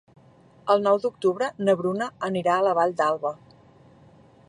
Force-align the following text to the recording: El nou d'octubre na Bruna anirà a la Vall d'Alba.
El 0.75 0.81
nou 0.87 0.97
d'octubre 1.03 1.51
na 1.67 1.77
Bruna 1.83 2.09
anirà 2.31 2.57
a 2.57 2.67
la 2.69 2.75
Vall 2.81 2.97
d'Alba. 3.03 3.37